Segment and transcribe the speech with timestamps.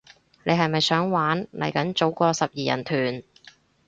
[0.45, 3.21] 你係咪想玩，嚟緊組個十二人團